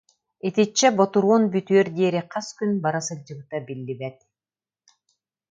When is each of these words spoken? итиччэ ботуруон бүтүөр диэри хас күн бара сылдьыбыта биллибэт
итиччэ 0.47 0.87
ботуруон 0.99 1.43
бүтүөр 1.53 1.87
диэри 1.97 2.21
хас 2.31 2.47
күн 2.57 2.71
бара 2.83 3.01
сылдьыбыта 3.07 3.57
биллибэт 3.67 4.17